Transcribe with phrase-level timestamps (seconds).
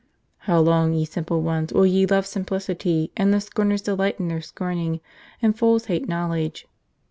[0.49, 4.41] "How long, ye simple ones, will ye love simplicity, and the scorners delight in their
[4.41, 4.99] scorning,
[5.43, 6.67] and fools hate knowledge?"